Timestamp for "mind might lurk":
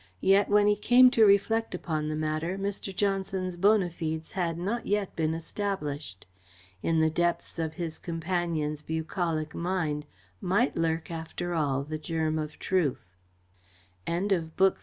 9.53-11.11